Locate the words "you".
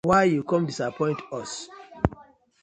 0.33-0.43